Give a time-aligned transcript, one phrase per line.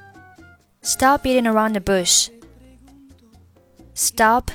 [0.82, 2.28] Stop beating around the bush.
[3.94, 4.50] Stop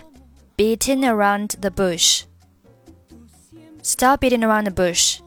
[0.58, 2.24] beating around the bush.
[3.82, 5.20] Stop beating around the bush.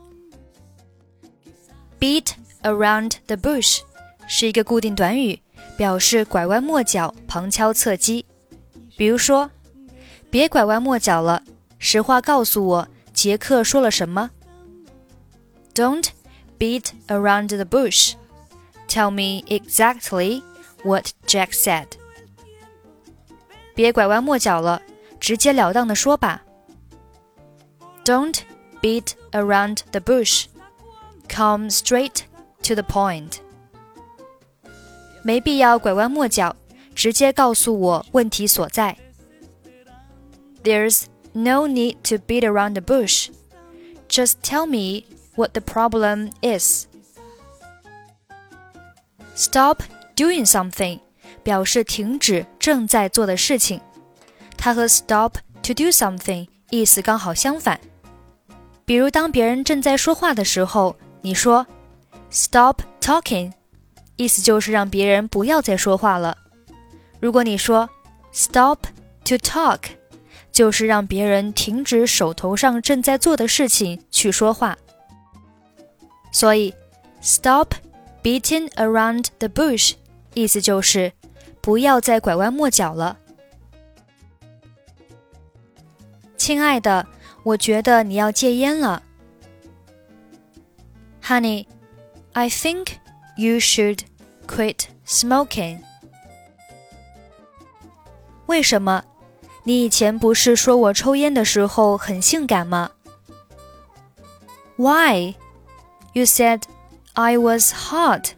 [1.98, 3.80] Beat around the bush
[4.28, 5.40] 是一个固定短语，
[5.76, 8.24] 表示拐弯抹角、旁敲侧击。
[8.98, 9.50] 比如说，
[10.30, 11.42] 别拐弯抹角了，
[11.78, 14.30] 实话告诉我，杰克说了什么？
[15.74, 16.08] Don't
[16.58, 18.14] beat around the bush.
[18.88, 20.42] Tell me exactly
[20.84, 21.86] what Jack said.
[23.74, 24.80] 别拐弯抹角了，
[25.18, 26.42] 直截了当的说吧。
[28.04, 28.38] Don't
[28.80, 30.44] beat around the bush.
[31.28, 32.22] Come straight
[32.62, 33.38] to the point.
[35.22, 36.54] 没必要拐弯抹角，
[36.98, 38.96] 直接告诉我问题所在。
[40.62, 43.28] There's no need to beat around the bush.
[44.08, 46.86] Just tell me what the problem is.
[49.34, 49.82] Stop
[50.16, 51.00] doing something
[51.42, 53.80] 表示停止正在做的事情，
[54.56, 57.80] 它和 stop to do something 意思刚好相反。
[58.86, 61.66] 比如，当别人正在说话的时候，你说
[62.30, 63.52] “Stop talking”，
[64.16, 66.36] 意思就是让别人不要再说话了。
[67.20, 67.88] 如果你说
[68.32, 68.86] “Stop
[69.24, 69.80] to talk”，
[70.52, 74.78] 就是让别人停止手头上正在做的事情去说话。
[76.32, 76.74] 所以，“
[77.22, 79.96] Stop”。Beating around the bush，
[80.32, 81.12] 意思就是
[81.60, 83.18] 不要再拐弯抹角了。
[86.38, 87.06] 亲爱的，
[87.42, 89.02] 我觉得你要戒烟了。
[91.22, 91.66] Honey,
[92.32, 92.92] I think
[93.36, 94.00] you should
[94.46, 95.80] quit smoking.
[98.48, 99.02] 为什么？
[99.64, 102.90] 你以前不是说我抽烟的时候很性感吗？
[104.76, 105.34] Why?
[106.12, 106.62] You said
[107.14, 108.32] I was hot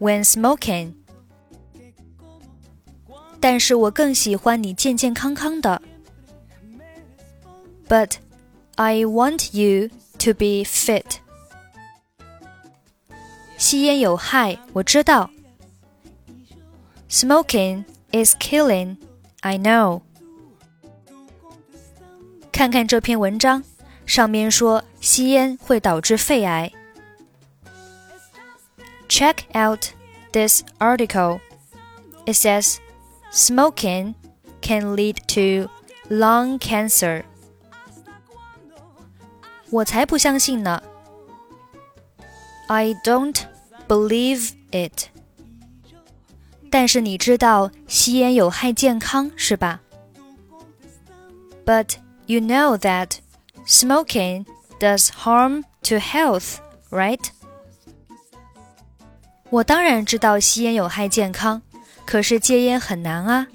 [0.00, 0.94] when smoking.
[3.40, 5.80] 但是我更喜欢你健健康康的。
[7.88, 8.12] But
[8.76, 9.88] I want you
[10.18, 11.18] to be fit.
[13.58, 15.30] 吸烟有害，我知道。
[17.08, 18.96] Smoking is killing,
[19.40, 20.02] I know.
[22.52, 23.64] 看看这篇文章，
[24.06, 26.72] 上面说吸烟会导致肺癌。
[29.08, 29.86] Check out
[30.32, 31.40] this article.
[32.24, 32.76] It says
[33.32, 34.14] smoking
[34.60, 35.70] can lead to
[36.08, 37.24] lung cancer.
[39.70, 40.82] 我才不相信呢。
[42.68, 43.42] I don't
[43.88, 45.08] believe it.
[46.70, 49.80] 但是你知道吸烟有害健康是吧？
[51.64, 53.18] But you know that
[53.66, 54.46] smoking
[54.80, 56.56] does harm to health,
[56.90, 57.20] right?
[59.50, 61.62] 我当然知道吸烟有害健康，
[62.06, 63.46] 可是戒烟很难啊。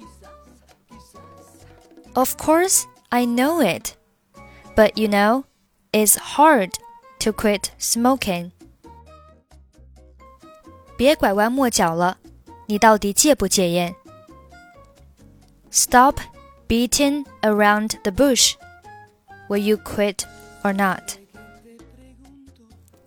[2.14, 3.92] Of course, I know it,
[4.74, 5.44] but you know,
[5.92, 6.72] it's hard
[7.20, 8.52] to quit smoking.
[10.96, 12.18] 别拐弯抹角了，
[12.66, 13.94] 你到底戒不戒烟？
[15.70, 16.18] Stop
[16.68, 18.54] beating around the bush.
[19.48, 20.24] Will you quit
[20.62, 21.18] or not?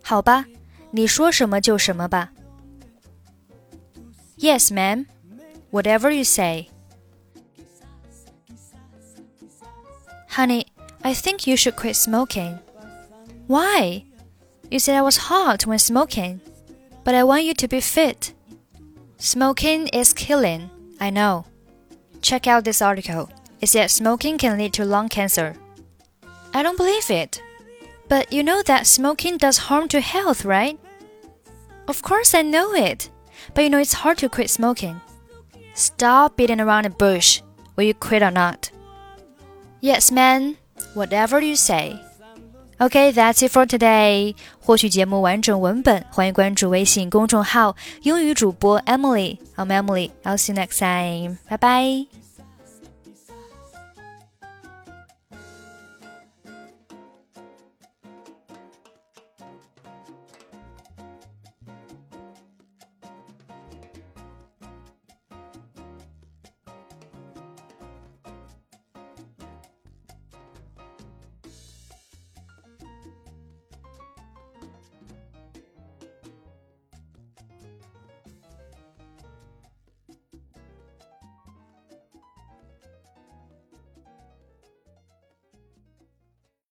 [0.03, 0.45] 好吧，
[0.91, 2.31] 你说什么就什么吧。
[4.37, 5.05] Yes, ma'am.
[5.71, 6.69] Whatever you say.
[10.29, 10.65] Honey,
[11.01, 12.57] I think you should quit smoking.
[13.47, 14.05] Why?
[14.69, 16.39] You said I was hot when smoking,
[17.03, 18.33] but I want you to be fit.
[19.18, 21.46] Smoking is killing, I know.
[22.20, 23.30] Check out this article.
[23.60, 25.54] It says smoking can lead to lung cancer.
[26.52, 27.42] I don't believe it.
[28.08, 30.78] But you know that smoking does harm to health, right?
[31.88, 33.08] Of course I know it.
[33.54, 35.00] But you know it's hard to quit smoking.
[35.74, 37.42] Stop beating around the bush.
[37.74, 38.70] Will you quit or not?
[39.80, 40.56] Yes, man.
[40.94, 42.00] Whatever you say.
[42.78, 44.34] Okay, that's it for today.
[44.60, 49.38] 获取节目完整文本，欢迎关注微信公众号“英语主播 Emily”。
[49.56, 50.10] I'm Emily.
[50.24, 51.38] I'll see you next time.
[51.48, 52.25] Bye bye.